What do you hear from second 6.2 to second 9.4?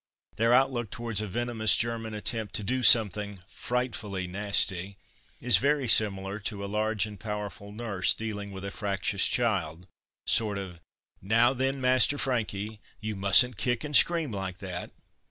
to a large and powerful nurse dealing with a fractious